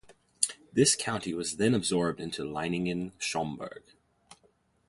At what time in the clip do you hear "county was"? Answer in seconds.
0.95-1.57